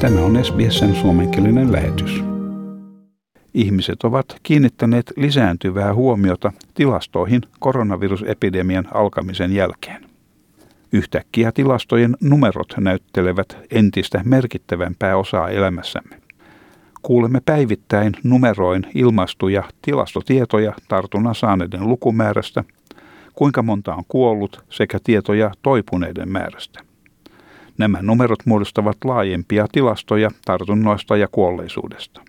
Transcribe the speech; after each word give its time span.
Tämä 0.00 0.20
on 0.20 0.44
SBSn 0.44 0.94
suomenkielinen 0.94 1.72
lähetys. 1.72 2.24
Ihmiset 3.54 4.02
ovat 4.02 4.26
kiinnittäneet 4.42 5.12
lisääntyvää 5.16 5.94
huomiota 5.94 6.52
tilastoihin 6.74 7.40
koronavirusepidemian 7.58 8.88
alkamisen 8.94 9.52
jälkeen. 9.52 10.04
Yhtäkkiä 10.92 11.52
tilastojen 11.52 12.16
numerot 12.20 12.74
näyttelevät 12.78 13.56
entistä 13.70 14.20
merkittävämpää 14.24 15.16
osaa 15.16 15.48
elämässämme. 15.48 16.16
Kuulemme 17.02 17.40
päivittäin 17.44 18.12
numeroin 18.22 18.86
ilmastuja 18.94 19.62
tilastotietoja 19.82 20.72
tartunnan 20.88 21.34
saaneiden 21.34 21.88
lukumäärästä, 21.88 22.64
kuinka 23.34 23.62
monta 23.62 23.94
on 23.94 24.04
kuollut 24.08 24.64
sekä 24.70 24.98
tietoja 25.04 25.50
toipuneiden 25.62 26.28
määrästä. 26.28 26.93
Nämä 27.78 27.98
numerot 28.02 28.46
muodostavat 28.46 28.96
laajempia 29.04 29.66
tilastoja 29.72 30.30
tartunnoista 30.44 31.16
ja 31.16 31.28
kuolleisuudesta. 31.28 32.20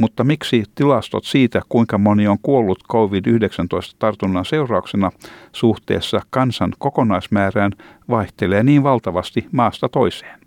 Mutta 0.00 0.24
miksi 0.24 0.64
tilastot 0.74 1.24
siitä, 1.24 1.62
kuinka 1.68 1.98
moni 1.98 2.28
on 2.28 2.38
kuollut 2.42 2.84
COVID-19-tartunnan 2.92 4.44
seurauksena 4.44 5.10
suhteessa 5.52 6.20
kansan 6.30 6.72
kokonaismäärään, 6.78 7.72
vaihtelee 8.08 8.62
niin 8.62 8.82
valtavasti 8.82 9.46
maasta 9.52 9.88
toiseen? 9.88 10.43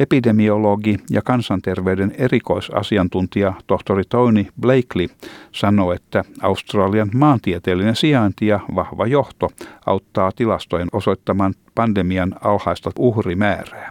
Epidemiologi 0.00 0.96
ja 1.10 1.22
kansanterveyden 1.22 2.12
erikoisasiantuntija 2.18 3.52
tohtori 3.66 4.02
Tony 4.08 4.46
Blakely 4.60 5.06
sanoi, 5.52 5.94
että 5.94 6.24
Australian 6.42 7.10
maantieteellinen 7.14 7.96
sijainti 7.96 8.46
ja 8.46 8.60
vahva 8.74 9.06
johto 9.06 9.48
auttaa 9.86 10.30
tilastojen 10.36 10.88
osoittamaan 10.92 11.54
pandemian 11.74 12.34
alhaista 12.44 12.90
uhrimäärää. 12.98 13.90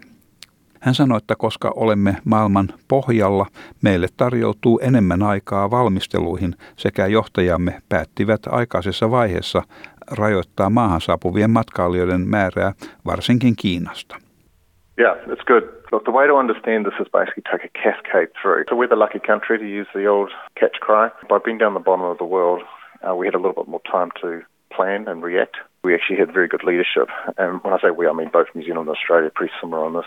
Hän 0.80 0.96
sanoi, 0.96 1.18
että 1.18 1.36
koska 1.36 1.72
olemme 1.76 2.16
maailman 2.26 2.70
pohjalla, 2.88 3.46
meille 3.82 4.08
tarjoutuu 4.18 4.80
enemmän 4.84 5.24
aikaa 5.24 5.72
valmisteluihin 5.72 6.56
sekä 6.76 7.08
johtajamme 7.08 7.82
päättivät 7.90 8.42
aikaisessa 8.48 9.12
vaiheessa 9.12 9.64
rajoittaa 10.12 10.70
maahan 10.70 11.02
saapuvien 11.02 11.52
matkailijoiden 11.52 12.28
määrää 12.28 12.74
varsinkin 13.06 13.56
Kiinasta. 13.56 14.16
Yeah, 15.00 15.18
it's 15.18 15.46
good. 15.48 15.79
Look, 15.92 16.06
the 16.06 16.12
way 16.12 16.28
to 16.28 16.36
understand 16.36 16.86
this 16.86 16.94
is 17.00 17.08
basically 17.12 17.44
take 17.52 17.66
a 17.66 17.70
cascade 17.70 18.30
through. 18.40 18.66
So 18.70 18.76
we're 18.76 18.88
the 18.88 18.96
lucky 18.96 19.20
country 19.20 19.58
to 19.58 19.68
use 19.68 19.88
the 19.94 20.06
old 20.06 20.32
catch 20.56 20.80
cry. 20.80 21.10
By 21.28 21.40
being 21.44 21.58
down 21.58 21.74
the 21.74 21.80
bottom 21.80 22.06
of 22.06 22.20
the 22.20 22.26
world, 22.26 22.62
uh, 23.08 23.16
we 23.16 23.26
had 23.26 23.34
a 23.34 23.40
little 23.40 23.54
bit 23.54 23.68
more 23.68 23.82
time 23.90 24.12
to 24.22 24.44
plan 24.72 25.08
and 25.08 25.24
react. 25.24 25.58
We 25.84 25.96
actually 25.96 26.18
had 26.18 26.32
very 26.32 26.48
good 26.48 26.64
leadership. 26.64 27.10
And 27.38 27.64
when 27.64 27.74
I 27.74 27.80
say 27.80 27.90
we, 27.90 28.08
I 28.08 28.14
mean 28.14 28.30
both 28.32 28.48
New 28.54 28.64
Zealand 28.64 28.88
and 28.88 28.96
Australia 28.96 29.32
pretty 29.34 29.54
similar 29.60 29.84
on 29.84 29.94
this. 29.94 30.06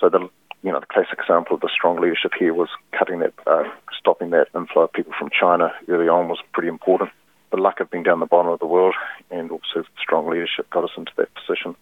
So 0.00 0.08
the 0.08 0.28
you 0.62 0.72
know 0.72 0.80
the 0.80 0.86
classic 0.86 1.18
example 1.20 1.54
of 1.54 1.60
the 1.60 1.70
strong 1.72 2.00
leadership 2.00 2.32
here 2.36 2.52
was 2.52 2.68
cutting 2.98 3.20
that, 3.20 3.34
uh, 3.46 3.64
stopping 3.96 4.30
that 4.30 4.48
inflow 4.54 4.82
of 4.82 4.92
people 4.92 5.12
from 5.16 5.30
China 5.30 5.72
early 5.88 6.08
on 6.08 6.28
was 6.28 6.38
pretty 6.52 6.68
important. 6.68 7.10
The 7.52 7.58
luck 7.58 7.78
of 7.78 7.90
being 7.90 8.02
down 8.02 8.18
the 8.18 8.26
bottom 8.26 8.50
of 8.50 8.58
the 8.58 8.66
world 8.66 8.94
and 9.30 9.50
also 9.52 9.84
strong 10.02 10.28
leadership 10.28 10.68
got 10.70 10.82
us 10.82 10.90
into 10.96 11.12
that 11.16 11.28
position. 11.34 11.76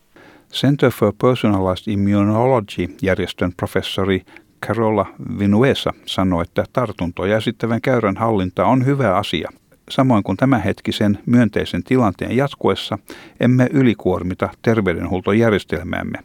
Center 0.52 0.90
for 0.90 1.12
Personalized 1.22 1.92
Immunology-järjestön 1.92 3.52
professori 3.56 4.22
Carola 4.66 5.06
Vinuesa 5.38 5.90
sanoi, 6.06 6.42
että 6.42 6.64
tartuntoja 6.72 7.36
esittävän 7.36 7.80
käyrän 7.80 8.16
hallinta 8.16 8.66
on 8.66 8.86
hyvä 8.86 9.16
asia. 9.16 9.50
Samoin 9.90 10.22
kuin 10.22 10.36
tämänhetkisen 10.36 11.18
myönteisen 11.26 11.82
tilanteen 11.82 12.36
jatkuessa, 12.36 12.98
emme 13.40 13.68
ylikuormita 13.72 14.48
terveydenhuoltojärjestelmäämme. 14.62 16.18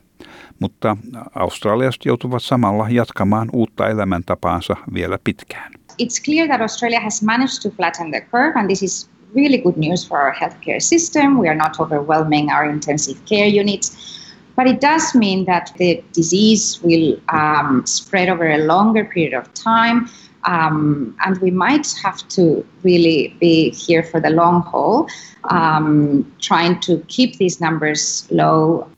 Mutta 0.60 0.98
australiasta 1.36 2.10
joutuvat 2.10 2.44
samalla 2.44 2.90
jatkamaan 2.90 3.50
uutta 3.54 3.88
elämäntapaansa 3.88 4.76
vielä 4.94 5.20
pitkään. 5.24 5.72
It's 6.02 6.24
clear 6.26 6.48
that 6.48 6.62
Australia 6.62 7.02
has 7.02 7.24
managed 7.24 7.62
to 7.64 7.70
flatten 7.70 8.12
the 8.12 8.22
curve 8.22 8.60
and 8.60 8.68
this 8.68 8.84
is 8.84 9.10
really 9.34 9.58
good 9.58 9.78
news 9.78 10.04
for 10.04 10.20
our 10.20 10.34
healthcare 10.34 10.82
system. 10.82 11.38
We 11.38 11.48
are 11.48 11.56
not 11.56 11.80
overwhelming 11.80 12.50
our 12.50 12.66
intensive 12.70 13.24
care 13.26 13.48
units. 13.48 14.16
But 14.56 14.68
it 14.68 14.82
does 14.82 15.16
mean 15.16 15.46
that 15.46 15.72
the 15.78 16.04
disease 16.12 16.82
will 16.84 17.18
um, 17.30 17.86
spread 17.86 18.28
over 18.28 18.50
a 18.50 18.58
longer 18.58 19.06
period 19.06 19.34
of 19.34 19.54
time. 19.54 20.10
Um, 20.44 21.16
and 21.26 21.38
we 21.38 21.52
might 21.52 21.94
have 22.04 22.28
to 22.30 22.66
really 22.84 23.36
be 23.40 23.70
here 23.72 24.04
for 24.04 24.20
the 24.20 24.30
long 24.30 24.64
haul, 24.64 25.08
um, 25.46 26.30
trying 26.42 26.80
to 26.82 27.00
keep 27.08 27.38
these 27.38 27.62
numbers 27.62 28.28
low. 28.32 28.90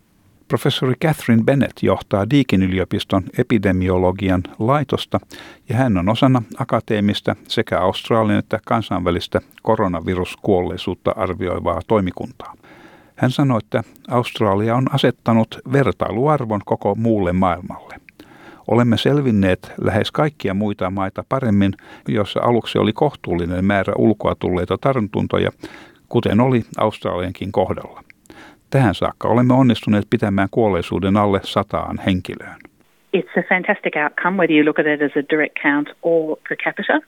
Professori 0.52 0.96
Catherine 1.04 1.44
Bennett 1.44 1.84
johtaa 1.84 2.30
Deakin 2.30 2.64
yliopiston 2.64 3.24
epidemiologian 3.38 4.44
laitosta 4.60 5.20
ja 5.70 5.76
hän 5.76 5.98
on 5.98 6.10
osana 6.10 6.42
akateemista 6.58 7.36
sekä 7.48 7.80
Australian 7.80 8.40
että 8.40 8.60
kansainvälistä 8.66 9.42
koronaviruskuolleisuutta 9.62 11.12
arvioivaa 11.18 11.82
toimikuntaa. 11.88 12.54
Hän 13.16 13.32
sanoi, 13.32 13.60
että 13.64 13.84
Australia 14.10 14.76
on 14.76 14.88
asettanut 14.94 15.60
vertailuarvon 15.72 16.62
koko 16.66 16.96
muulle 16.96 17.34
maailmalle. 17.34 17.96
Olemme 18.68 18.98
selvinneet 18.98 19.72
lähes 19.82 20.12
kaikkia 20.12 20.54
muita 20.54 20.90
maita 20.90 21.24
paremmin, 21.30 21.74
joissa 22.08 22.40
aluksi 22.44 22.78
oli 22.78 22.94
kohtuullinen 22.94 23.66
määrä 23.66 23.94
ulkoa 23.98 24.36
tulleita 24.36 24.78
tartuntoja, 24.78 25.52
kuten 26.10 26.40
oli 26.40 26.66
Australiankin 26.78 27.52
kohdalla. 27.52 28.11
Tähän 28.72 28.96
saakka 28.96 29.28
olemme 29.28 29.54
onnistuneet 29.54 30.04
pitämään 30.10 30.48
kuolleisuuden 30.52 31.18
alle 31.18 31.40
sataan 31.44 32.00
henkilöön. 32.06 32.60
It's 33.18 33.40
a 33.40 33.44
fantastic 33.50 33.94
outcome 34.04 34.38
whether 34.38 34.56
you 34.56 34.66
look 34.66 34.80
at 34.80 34.86
it 34.86 35.02
as 35.02 35.12
a 35.12 35.24
direct 35.30 35.56
count 35.64 35.90
or 36.02 36.38
per 36.48 36.56
capita. 36.64 37.00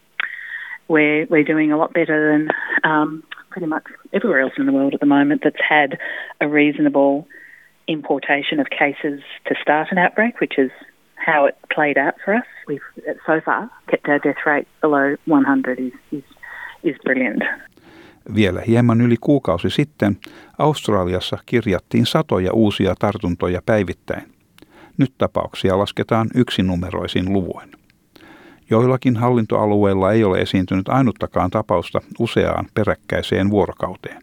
We're, 0.89 1.25
we're 1.29 1.47
doing 1.53 1.73
a 1.73 1.77
lot 1.77 1.93
better 1.93 2.17
than 2.31 2.49
um, 2.91 3.23
pretty 3.49 3.67
much 3.67 3.83
everywhere 4.11 4.41
else 4.41 4.53
in 4.59 4.65
the 4.65 4.73
world 4.73 4.93
at 4.93 4.99
the 4.99 5.15
moment 5.17 5.41
that's 5.43 5.63
had 5.69 5.97
a 6.41 6.47
reasonable 6.47 7.25
importation 7.87 8.59
of 8.59 8.67
cases 8.69 9.21
to 9.47 9.55
start 9.61 9.87
an 9.91 9.97
outbreak, 9.97 10.41
which 10.41 10.57
is 10.57 10.71
how 11.15 11.45
it 11.45 11.55
played 11.75 11.97
out 11.97 12.15
for 12.25 12.33
us. 12.33 12.47
We've 12.67 12.87
so 13.25 13.39
far 13.45 13.69
kept 13.89 14.09
our 14.09 14.19
death 14.19 14.45
rate 14.45 14.67
below 14.81 15.15
100 15.25 15.79
is, 15.79 15.93
is, 16.11 16.23
is 16.83 16.95
brilliant. 17.05 17.43
Vielä 18.35 18.61
hieman 18.67 19.01
yli 19.01 19.15
kuukausi 19.21 19.69
sitten 19.69 20.17
Australiassa 20.57 21.37
kirjattiin 21.45 22.05
satoja 22.05 22.53
uusia 22.53 22.95
tartuntoja 22.99 23.61
päivittäin. 23.65 24.33
Nyt 24.97 25.13
tapauksia 25.17 25.77
lasketaan 25.77 26.29
yksinumeroisin 26.35 27.33
luvuin. 27.33 27.71
Joillakin 28.69 29.15
hallintoalueilla 29.17 30.11
ei 30.11 30.23
ole 30.23 30.41
esiintynyt 30.41 30.89
ainuttakaan 30.89 31.49
tapausta 31.49 32.01
useaan 32.19 32.65
peräkkäiseen 32.73 33.49
vuorokauteen. 33.49 34.21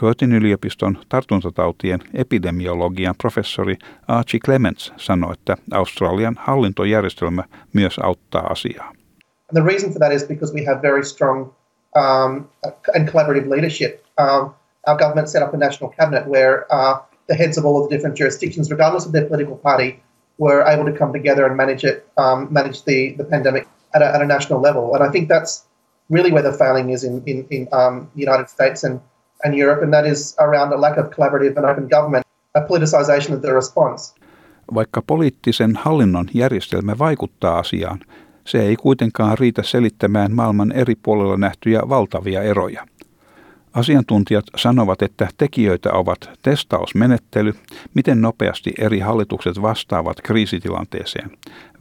Curtin 0.00 0.32
yliopiston 0.32 0.98
tartuntatautien 1.08 2.00
epidemiologian 2.14 3.14
professori 3.22 3.76
Archie 4.08 4.40
Clements 4.40 4.92
sanoi, 4.96 5.32
että 5.32 5.56
Australian 5.72 6.36
hallintojärjestelmä 6.38 7.44
myös 7.72 7.98
auttaa 7.98 8.46
asiaa. 8.46 8.92
the 9.52 9.64
reason 9.64 9.92
for 9.92 9.98
that 9.98 10.12
is 10.12 10.24
because 10.28 10.54
we 10.54 10.64
have 10.64 10.82
very 10.82 11.02
strong 11.02 11.52
um, 11.94 12.48
and 12.94 13.08
collaborative 13.08 13.48
leadership. 13.48 14.04
Um, 14.18 14.54
our 14.86 14.96
government 14.96 15.28
set 15.28 15.42
up 15.42 15.54
a 15.54 15.56
national 15.56 15.90
cabinet 15.90 16.26
where 16.26 16.72
uh, 16.72 17.00
the 17.28 17.34
heads 17.34 17.56
of 17.56 17.64
all 17.64 17.82
of 17.82 17.88
the 17.88 17.96
different 17.96 18.16
jurisdictions, 18.16 18.70
regardless 18.70 19.06
of 19.06 19.12
their 19.12 19.26
political 19.26 19.56
party, 19.56 20.02
were 20.38 20.62
able 20.66 20.84
to 20.84 20.92
come 20.92 21.12
together 21.12 21.46
and 21.46 21.56
manage 21.56 21.84
it, 21.84 22.06
um, 22.16 22.52
manage 22.52 22.84
the, 22.84 23.12
the 23.12 23.24
pandemic 23.24 23.68
at 23.94 24.02
a, 24.02 24.14
at 24.14 24.22
a, 24.22 24.26
national 24.26 24.60
level. 24.60 24.94
And 24.94 25.04
I 25.04 25.10
think 25.10 25.28
that's 25.28 25.64
really 26.10 26.32
where 26.32 26.42
the 26.42 26.52
failing 26.52 26.90
is 26.90 27.04
in, 27.04 27.22
in, 27.26 27.46
in 27.50 27.68
um, 27.72 28.10
the 28.14 28.20
United 28.20 28.48
States 28.48 28.84
and, 28.84 29.00
and 29.44 29.54
Europe, 29.54 29.82
and 29.82 29.92
that 29.92 30.06
is 30.06 30.34
around 30.38 30.72
a 30.72 30.76
lack 30.76 30.96
of 30.96 31.10
collaborative 31.10 31.56
and 31.56 31.66
open 31.66 31.88
government, 31.88 32.26
a 32.54 32.60
politicization 32.60 33.32
of 33.32 33.42
the 33.42 33.52
response. 33.54 34.14
Vaikka 34.74 35.02
poliittisen 35.06 35.76
hallinnon 35.76 36.28
järjestelmä 36.34 36.98
vaikuttaa 36.98 37.58
asiaan, 37.58 38.00
se 38.44 38.62
ei 38.62 38.76
kuitenkaan 38.76 39.38
riitä 39.38 39.62
selittämään 39.62 40.32
maailman 40.32 40.72
eri 40.72 40.94
puolilla 40.94 41.36
nähtyjä 41.36 41.82
valtavia 41.88 42.42
eroja. 42.42 42.86
Asiantuntijat 43.74 44.44
sanovat, 44.56 45.02
että 45.02 45.28
tekijöitä 45.38 45.92
ovat 45.92 46.30
testausmenettely, 46.42 47.54
miten 47.94 48.20
nopeasti 48.20 48.72
eri 48.78 48.98
hallitukset 48.98 49.62
vastaavat 49.62 50.20
kriisitilanteeseen, 50.20 51.30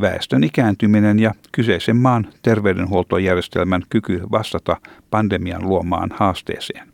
väestön 0.02 0.44
ikääntyminen 0.44 1.20
ja 1.20 1.34
kyseisen 1.52 1.96
maan 1.96 2.28
terveydenhuoltojärjestelmän 2.42 3.82
kyky 3.90 4.22
vastata 4.32 4.78
pandemian 5.10 5.68
luomaan 5.68 6.10
haasteeseen. 6.14 6.88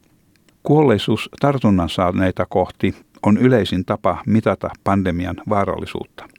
Kuolleisuus 0.63 1.29
tartunnan 1.39 1.89
saaneita 1.89 2.45
kohti 2.45 2.95
on 3.23 3.37
yleisin 3.37 3.85
tapa 3.85 4.23
mitata 4.25 4.69
pandemian 4.83 5.35
vaarallisuutta. 5.49 6.36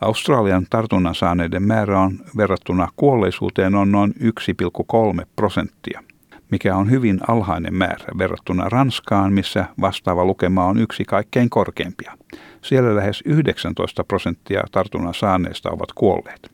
Australian 0.00 0.66
tartunnan 0.70 1.14
saaneiden 1.14 1.62
määrä 1.62 2.00
on 2.00 2.18
verrattuna 2.36 2.88
kuolleisuuteen 2.96 3.74
on 3.74 3.92
noin 3.92 4.14
1,3 4.20 5.26
prosenttia. 5.36 6.02
mikä 6.50 6.76
on 6.76 6.90
hyvin 6.90 7.20
alhainen 7.28 7.74
määrä 7.74 8.06
verrattuna 8.18 8.68
Ranskaan, 8.68 9.32
missä 9.32 9.66
vastaava 9.80 10.24
lukema 10.24 10.64
on 10.64 10.78
yksi 10.78 11.04
kaikkein 11.04 11.50
korkeimpia. 11.50 12.12
Siellä 12.62 12.96
lähes 12.96 13.22
19 13.24 14.04
prosenttia 14.04 14.62
tartunnan 14.72 15.14
saaneista 15.14 15.70
ovat 15.70 15.92
kuolleet. 15.94 16.50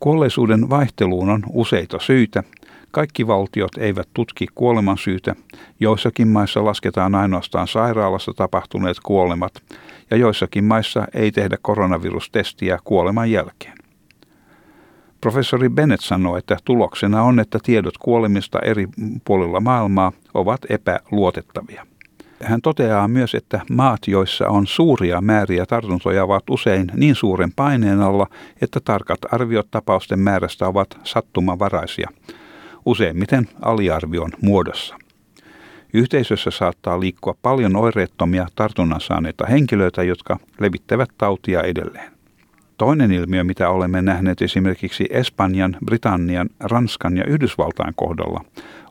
Kuolleisuuden 0.00 0.70
vaihteluun 0.70 1.28
on 1.28 1.42
useita 1.52 1.98
syitä. 1.98 2.42
Kaikki 2.90 3.26
valtiot 3.26 3.78
eivät 3.78 4.08
tutki 4.14 4.46
kuoleman 4.54 4.98
syytä. 4.98 5.34
Joissakin 5.80 6.28
maissa 6.28 6.64
lasketaan 6.64 7.14
ainoastaan 7.14 7.68
sairaalassa 7.68 8.32
tapahtuneet 8.36 8.96
kuolemat 9.02 9.52
ja 10.10 10.16
joissakin 10.16 10.64
maissa 10.64 11.06
ei 11.14 11.32
tehdä 11.32 11.56
koronavirustestiä 11.62 12.78
kuoleman 12.84 13.30
jälkeen. 13.30 13.78
Professori 15.20 15.68
Bennett 15.68 16.02
sanoi, 16.02 16.38
että 16.38 16.56
tuloksena 16.64 17.22
on, 17.22 17.40
että 17.40 17.58
tiedot 17.62 17.98
kuolemista 17.98 18.58
eri 18.58 18.88
puolilla 19.24 19.60
maailmaa 19.60 20.12
ovat 20.34 20.60
epäluotettavia. 20.68 21.86
Hän 22.42 22.62
toteaa 22.62 23.08
myös, 23.08 23.34
että 23.34 23.60
maat, 23.70 23.98
joissa 24.06 24.48
on 24.48 24.66
suuria 24.66 25.20
määriä 25.20 25.66
tartuntoja, 25.66 26.24
ovat 26.24 26.50
usein 26.50 26.86
niin 26.94 27.14
suuren 27.14 27.52
paineen 27.52 28.00
alla, 28.00 28.26
että 28.62 28.80
tarkat 28.84 29.18
arviot 29.32 29.70
tapausten 29.70 30.18
määrästä 30.18 30.66
ovat 30.66 30.98
sattumanvaraisia, 31.04 32.08
useimmiten 32.86 33.48
aliarvion 33.62 34.30
muodossa. 34.42 34.96
Yhteisössä 35.94 36.50
saattaa 36.50 37.00
liikkua 37.00 37.34
paljon 37.42 37.76
oireettomia 37.76 38.46
tartunnan 38.56 39.00
saaneita 39.00 39.46
henkilöitä, 39.46 40.02
jotka 40.02 40.36
levittävät 40.60 41.08
tautia 41.18 41.62
edelleen. 41.62 42.12
Toinen 42.78 43.12
ilmiö, 43.12 43.44
mitä 43.44 43.70
olemme 43.70 44.02
nähneet 44.02 44.42
esimerkiksi 44.42 45.06
Espanjan, 45.10 45.76
Britannian, 45.84 46.48
Ranskan 46.60 47.16
ja 47.16 47.24
Yhdysvaltain 47.24 47.94
kohdalla, 47.96 48.40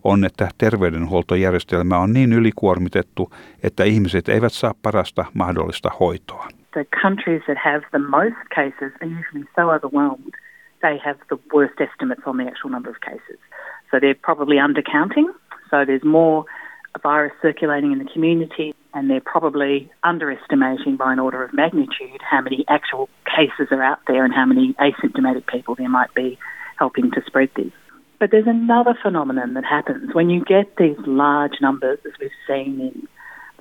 on, 0.03 0.25
että 0.25 0.49
terveydenhuoltojärjestelmä 0.57 1.97
on 1.97 2.13
niin 2.13 2.33
ylikuormitettu, 2.33 3.31
että 3.63 3.83
ihmiset 3.83 4.29
eivät 4.29 4.53
saa 4.53 4.73
parasta 4.81 5.25
mahdollista 5.33 5.89
hoitoa. 5.99 6.47
The 6.71 6.85
countries 7.01 7.43
that 7.43 7.57
have 7.65 7.81
the 7.91 7.99
most 7.99 8.37
cases 8.55 8.93
are 9.01 9.11
usually 9.19 9.45
so 9.55 9.61
overwhelmed 9.61 10.33
they 10.81 10.97
have 10.97 11.17
the 11.29 11.39
worst 11.53 11.79
estimates 11.81 12.23
on 12.25 12.37
the 12.37 12.47
actual 12.47 12.71
number 12.71 12.89
of 12.89 12.99
cases. 13.01 13.39
So 13.91 13.99
they're 13.99 14.21
probably 14.21 14.57
undercounting. 14.57 15.27
So 15.69 15.85
there's 15.85 16.03
more 16.03 16.45
virus 17.01 17.33
circulating 17.41 17.91
in 17.91 17.99
the 17.99 18.09
community, 18.11 18.73
and 18.93 19.09
they're 19.09 19.21
probably 19.21 19.89
underestimating 20.03 20.97
by 20.97 21.13
an 21.13 21.19
order 21.19 21.43
of 21.43 21.53
magnitude 21.53 22.21
how 22.21 22.41
many 22.41 22.65
actual 22.67 23.09
cases 23.25 23.67
are 23.71 23.83
out 23.83 23.99
there 24.07 24.25
and 24.25 24.33
how 24.33 24.45
many 24.45 24.73
asymptomatic 24.73 25.47
people 25.47 25.75
there 25.75 25.89
might 25.89 26.13
be 26.13 26.37
helping 26.77 27.11
to 27.11 27.21
spread 27.25 27.49
this. 27.55 27.71
But 28.19 28.31
there's 28.31 28.47
another 28.47 28.97
phenomenon 29.01 29.53
that 29.53 29.63
happens 29.63 30.13
when 30.13 30.29
you 30.29 30.43
get 30.43 30.75
these 30.77 30.97
large 31.05 31.61
numbers, 31.61 31.99
as 32.05 32.11
we've 32.19 32.31
seen 32.47 32.81
in 32.81 33.07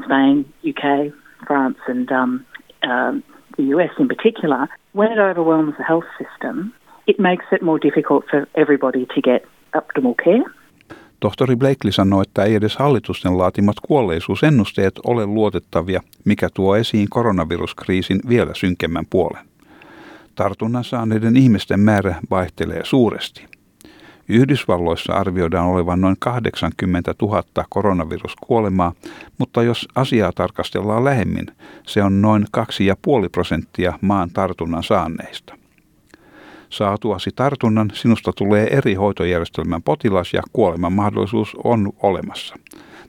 Spain, 0.04 0.52
UK, 0.66 1.12
France, 1.46 1.78
and 1.86 2.10
um, 2.10 2.46
um, 2.82 3.22
the 3.56 3.64
US 3.64 3.90
in 3.98 4.08
particular. 4.08 4.68
When 4.92 5.12
it 5.12 5.18
overwhelms 5.18 5.74
the 5.76 5.84
health 5.84 6.06
system, 6.18 6.72
it 7.06 7.20
makes 7.20 7.44
it 7.52 7.62
more 7.62 7.78
difficult 7.78 8.24
for 8.28 8.48
everybody 8.54 9.06
to 9.14 9.20
get 9.20 9.44
optimal 9.74 10.16
care. 10.16 10.42
Tohtori 11.20 11.56
Blakely 11.56 11.92
sanoi, 11.92 12.22
että 12.22 12.44
ei 12.44 12.54
edes 12.54 12.76
hallitusten 12.76 13.38
laatimat 13.38 13.76
kuolleisuusennusteet 13.80 14.94
ole 15.06 15.26
luotettavia, 15.26 16.00
mikä 16.24 16.48
tuo 16.54 16.76
esiin 16.76 17.08
koronaviruskriisin 17.10 18.20
vielä 18.28 18.54
synkemmän 18.54 19.04
puolen. 19.10 19.46
Tartunnan 20.34 20.84
saaneiden 20.84 21.36
ihmisten 21.36 21.80
määrä 21.80 22.14
vaihtelee 22.30 22.80
suuresti. 22.84 23.44
Yhdysvalloissa 24.28 25.12
arvioidaan 25.12 25.66
olevan 25.66 26.00
noin 26.00 26.16
80 26.18 27.14
000 27.22 27.42
koronaviruskuolemaa, 27.68 28.92
mutta 29.38 29.62
jos 29.62 29.88
asiaa 29.94 30.32
tarkastellaan 30.34 31.04
lähemmin, 31.04 31.46
se 31.86 32.02
on 32.02 32.22
noin 32.22 32.46
2,5 32.56 32.64
prosenttia 33.32 33.98
maan 34.00 34.30
tartunnan 34.30 34.82
saaneista. 34.82 35.57
Saatuasi 36.70 37.30
tartunnan 37.36 37.90
sinusta 37.92 38.32
tulee 38.38 38.66
eri 38.70 38.94
hoitojärjestelmän 38.94 39.82
potilas 39.82 40.34
ja 40.34 40.42
kuoleman 40.52 40.92
mahdollisuus 40.92 41.56
on 41.64 41.92
olemassa. 42.02 42.56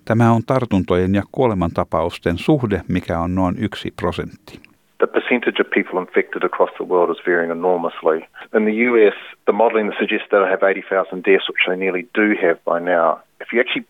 Tämä 0.06 0.32
on 0.32 0.42
tartuntojen 0.46 1.16
ja 1.16 1.24
kuolemantapausten 1.32 2.38
suhde, 2.38 2.82
mikä 2.88 3.20
on 3.20 3.36
noin 3.36 3.56
yksi 3.60 3.94
prosentti. 4.02 4.60
The 4.98 5.08
percentage 5.08 5.62
of 5.62 5.70
people 5.70 6.02
infected 6.02 6.44
across 6.44 6.74
the 6.74 6.86
world 6.86 7.10
is 7.10 7.28
varying 7.28 7.52
enormously. 7.52 8.18
In 8.58 8.64
the 8.70 8.78
US, 8.90 9.18
the 9.46 9.54
modelling 9.54 9.92
suggests 10.00 10.28
they'll 10.30 10.52
have 10.56 10.64
80,000 10.64 11.24
deaths, 11.24 11.48
which 11.50 11.64
they 11.68 11.78
nearly 11.78 12.04
do 12.22 12.28
have 12.44 12.58
by 12.72 12.80
now. 12.94 13.20
If 13.42 13.48
you 13.54 13.62
actually 13.62 13.86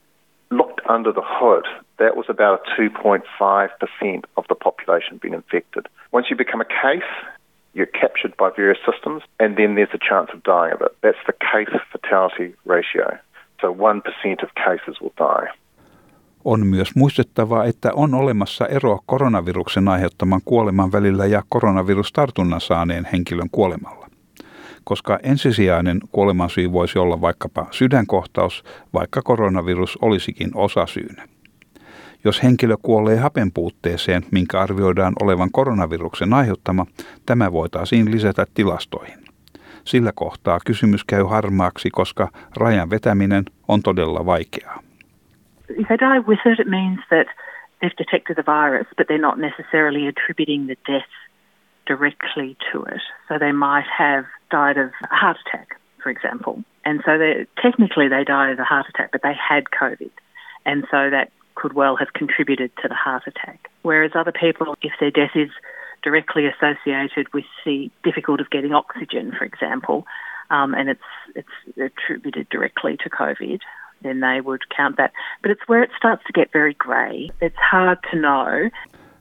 looked 0.51 0.81
under 0.95 1.11
the 1.13 1.27
hood, 1.39 1.65
that 1.97 2.15
was 2.15 2.29
about 2.29 2.61
a 2.61 2.81
2.5% 2.81 4.23
of 4.37 4.45
the 4.49 4.55
population 4.55 5.19
being 5.21 5.33
infected. 5.33 5.87
Once 6.11 6.27
you 6.29 6.35
become 6.37 6.61
a 6.61 6.71
case, 6.83 7.11
you're 7.75 7.99
captured 8.01 8.33
by 8.37 8.49
various 8.57 8.81
systems, 8.85 9.23
and 9.39 9.55
then 9.55 9.75
there's 9.75 9.93
a 9.93 10.05
chance 10.09 10.29
of 10.33 10.39
dying 10.45 10.73
of 10.73 10.81
it. 10.81 10.93
That's 11.01 11.23
the 11.25 11.37
case 11.51 11.71
fatality 11.91 12.55
ratio. 12.65 13.07
So 13.61 13.67
1% 13.75 14.43
of 14.43 14.49
cases 14.55 15.01
will 15.01 15.15
die. 15.17 15.47
On 16.45 16.67
myös 16.67 16.95
muistettava, 16.95 17.65
että 17.65 17.89
on 17.93 18.13
olemassa 18.13 18.65
ero 18.65 18.99
koronaviruksen 19.05 19.87
aiheuttaman 19.87 20.41
kuoleman 20.45 20.91
välillä 20.91 21.25
ja 21.25 21.43
koronavirustartunnan 21.49 22.61
saaneen 22.61 23.07
henkilön 23.11 23.49
kuolemalla. 23.51 24.07
Koska 24.83 25.19
ensisijainen 25.23 25.99
kuolemansyy 26.11 26.71
voisi 26.71 26.99
olla 26.99 27.21
vaikkapa 27.21 27.65
sydänkohtaus, 27.71 28.63
vaikka 28.93 29.21
koronavirus 29.21 29.97
olisikin 30.01 30.51
osasyynä. 30.55 31.27
Jos 32.23 32.43
henkilö 32.43 32.75
kuolee 32.81 33.17
hapenpuutteeseen, 33.17 34.21
minkä 34.31 34.59
arvioidaan 34.59 35.13
olevan 35.21 35.51
koronaviruksen 35.51 36.33
aiheuttama, 36.33 36.85
tämä 37.25 37.51
voitaisiin 37.51 38.11
lisätä 38.11 38.45
tilastoihin. 38.53 39.19
Sillä 39.83 40.11
kohtaa 40.15 40.59
kysymys 40.65 41.03
käy 41.03 41.23
harmaaksi, 41.23 41.89
koska 41.89 42.27
rajan 42.57 42.89
vetäminen 42.89 43.43
on 43.67 43.81
todella 43.83 44.25
vaikeaa. 44.25 44.79
If 45.69 45.87
they 45.87 45.97
die 45.97 46.19
with 46.27 46.47
it, 46.47 46.59
it 46.59 46.67
means 46.67 46.99
that 47.09 47.27
they've 47.79 47.97
detected 47.97 48.35
the 48.35 48.45
virus, 48.45 48.87
but 48.97 49.07
they're 49.07 49.27
not 49.29 49.37
necessarily 49.37 50.07
attributing 50.07 50.65
the 50.65 50.77
death 50.93 51.11
directly 51.87 52.55
to 52.71 52.85
it. 52.95 53.01
So 53.27 53.39
they 53.39 53.51
might 53.51 53.89
have 53.97 54.25
died 54.51 54.77
of 54.85 54.89
a 55.11 55.15
heart 55.21 55.37
attack, 55.45 55.67
for 56.03 56.09
example. 56.11 56.63
And 56.85 57.01
so 57.05 57.11
technically 57.61 58.07
they 58.09 58.23
died 58.23 58.51
of 58.53 58.59
a 58.59 58.69
heart 58.73 58.87
attack, 58.89 59.11
but 59.11 59.21
they 59.21 59.35
had 59.49 59.63
COVID. 59.81 60.11
And 60.65 60.83
so 60.91 61.09
that 61.09 61.29
could 61.59 61.73
well 61.73 61.95
have 62.01 62.11
contributed 62.21 62.71
to 62.81 62.87
the 62.87 62.99
heart 63.05 63.23
attack. 63.31 63.59
Whereas 63.89 64.11
other 64.15 64.35
people, 64.45 64.67
if 64.81 64.93
their 64.99 65.11
death 65.11 65.35
is 65.35 65.51
directly 66.07 66.43
associated 66.53 67.25
with 67.33 67.49
the 67.65 67.77
difficulty 68.03 68.43
of 68.43 68.49
getting 68.49 68.73
oxygen, 68.73 69.25
for 69.37 69.45
example, 69.51 69.97
um, 70.49 70.73
and 70.79 70.89
it's 70.93 71.09
it's 71.39 71.57
attributed 71.87 72.47
directly 72.55 72.97
to 73.03 73.09
COVID, 73.09 73.59
then 74.05 74.17
they 74.21 74.41
would 74.47 74.63
count 74.77 74.95
that. 74.97 75.11
But 75.41 75.51
it's 75.51 75.67
where 75.67 75.83
it 75.83 75.91
starts 75.97 76.23
to 76.27 76.33
get 76.39 76.47
very 76.53 76.75
grey. 76.85 77.29
It's 77.41 77.61
hard 77.71 77.99
to 78.11 78.15
know. 78.17 78.69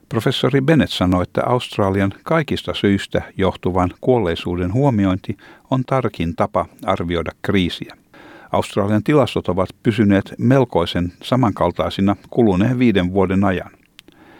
Professori 0.09 0.61
Bennett 0.61 0.91
sanoi, 0.91 1.23
että 1.23 1.41
Australian 1.45 2.11
kaikista 2.23 2.73
syistä 2.73 3.21
johtuvan 3.37 3.89
kuolleisuuden 4.01 4.73
huomiointi 4.73 5.37
on 5.71 5.83
tarkin 5.85 6.35
tapa 6.35 6.65
arvioida 6.85 7.31
kriisiä. 7.41 7.95
Australian 8.51 9.03
tilastot 9.03 9.49
ovat 9.49 9.69
pysyneet 9.83 10.35
melkoisen 10.37 11.11
samankaltaisina 11.23 12.15
kuluneen 12.29 12.79
viiden 12.79 13.13
vuoden 13.13 13.43
ajan. 13.43 13.71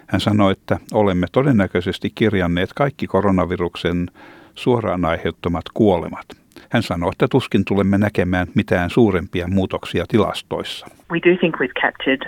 Hän 0.07 0.21
sanoi, 0.21 0.51
että 0.51 0.77
olemme 0.93 1.27
todennäköisesti 1.31 2.11
kirjanneet 2.15 2.69
kaikki 2.75 3.07
koronaviruksen 3.07 4.07
suoraan 4.55 5.05
aiheuttamat 5.05 5.65
kuolemat. 5.73 6.25
Hän 6.69 6.83
sanoi, 6.83 7.09
että 7.11 7.27
tuskin 7.31 7.65
tulemme 7.65 7.97
näkemään 7.97 8.47
mitään 8.55 8.89
suurempia 8.89 9.47
muutoksia 9.47 10.05
tilastoissa. 10.07 10.87
We 11.11 11.19
do 11.19 11.37
think 11.39 11.55
we've 11.55 11.81
captured 11.81 12.21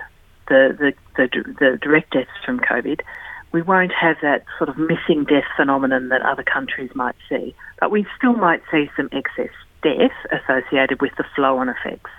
the, 0.47 0.73
the, 0.77 0.93
the, 1.15 1.27
the 1.57 1.77
direct 1.85 2.11
deaths 2.15 2.45
from 2.45 2.59
COVID. 2.59 2.99
We 3.53 3.61
won't 3.61 3.93
have 4.01 4.15
that 4.21 4.41
sort 4.57 4.69
of 4.69 4.77
missing 4.77 5.27
death 5.27 5.47
phenomenon 5.55 6.09
that 6.09 6.21
other 6.31 6.45
countries 6.53 6.91
might 6.95 7.17
see, 7.29 7.55
but 7.81 7.91
we 7.91 8.05
still 8.17 8.37
might 8.49 8.63
see 8.71 8.89
some 8.95 9.09
excess 9.11 9.53
death 9.81 10.11
associated 10.31 11.01
with 11.01 11.11
the 11.17 11.25
flow 11.35 11.57
on 11.57 11.69
effects 11.69 12.11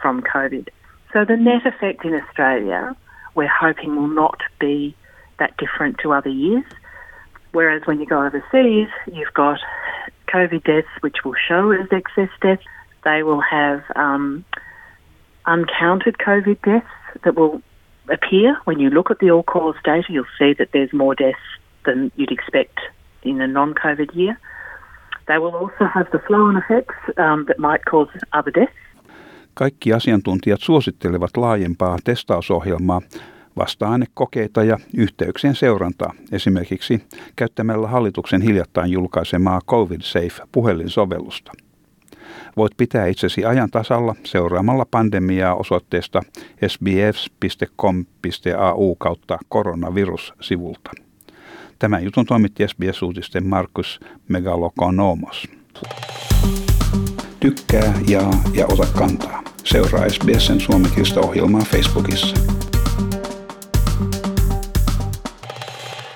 from 0.00 0.22
COVID. 0.22 0.68
So 1.12 1.24
the 1.24 1.36
net 1.36 1.66
effect 1.66 2.04
in 2.04 2.14
Australia, 2.14 2.96
we're 3.34 3.48
hoping 3.48 3.96
will 3.96 4.08
not 4.08 4.40
be 4.58 4.96
that 5.38 5.56
different 5.56 5.98
to 6.02 6.12
other 6.12 6.30
years. 6.30 6.64
Whereas 7.52 7.82
when 7.84 8.00
you 8.00 8.06
go 8.06 8.24
overseas, 8.24 8.88
you've 9.12 9.34
got 9.34 9.58
COVID 10.28 10.64
deaths, 10.64 10.88
which 11.00 11.18
will 11.24 11.34
show 11.48 11.70
as 11.70 11.86
excess 11.92 12.30
deaths. 12.40 12.62
They 13.04 13.22
will 13.22 13.40
have 13.42 13.82
um, 13.94 14.44
uncounted 15.46 16.16
COVID 16.18 16.62
deaths 16.62 16.86
that 17.24 17.34
will 17.34 17.60
appear 18.08 18.56
when 18.64 18.80
you 18.80 18.90
look 18.90 19.10
at 19.10 19.18
the 19.18 19.30
all 19.30 19.42
cause 19.42 19.74
data. 19.84 20.06
You'll 20.08 20.24
see 20.38 20.54
that 20.54 20.70
there's 20.72 20.92
more 20.92 21.14
deaths 21.14 21.38
than 21.84 22.10
you'd 22.16 22.32
expect 22.32 22.78
in 23.22 23.40
a 23.40 23.46
non 23.46 23.74
COVID 23.74 24.14
year. 24.14 24.38
They 25.26 25.38
will 25.38 25.54
also 25.54 25.84
have 25.94 26.04
the 26.10 26.18
flow 26.26 26.40
on 26.40 26.56
effects 26.56 26.94
um, 27.08 27.46
that 27.46 27.58
might 27.58 27.82
cause 27.90 28.10
other 28.38 28.52
deaths. 28.54 28.76
Kaikki 29.54 29.92
asiantuntijat 29.92 30.60
suosittelevat 30.60 31.36
laajempaa 31.36 31.98
testausohjelmaa, 32.04 33.00
vasta-ainekokeita 33.56 34.64
ja 34.64 34.78
yhteyksien 34.96 35.54
seurantaa, 35.54 36.12
esimerkiksi 36.32 37.02
käyttämällä 37.36 37.88
hallituksen 37.88 38.42
hiljattain 38.42 38.90
julkaisemaa 38.92 39.60
COVID 39.70 40.00
Safe 40.00 40.42
puhelinsovellusta. 40.52 41.52
Voit 42.56 42.72
pitää 42.76 43.06
itsesi 43.06 43.44
ajan 43.44 43.70
tasalla 43.70 44.14
seuraamalla 44.24 44.86
pandemiaa 44.90 45.54
osoitteesta 45.54 46.20
sbs.com.au 46.68 47.34
kautta 48.94 49.38
koronavirus-sivulta. 49.48 50.90
Tämän 51.82 52.04
jutun 52.04 52.26
toimitti 52.26 52.68
SBS-uutisten 52.68 53.46
Markus 53.46 54.00
Megalokonomos. 54.28 55.48
Tykkää, 57.40 57.94
jaa 58.08 58.42
ja 58.54 58.66
ota 58.66 58.86
kantaa. 58.98 59.42
Seuraa 59.64 60.08
SBSn 60.08 60.60
suomenkielistä 60.60 61.20
ohjelmaa 61.20 61.62
Facebookissa. 61.62 62.36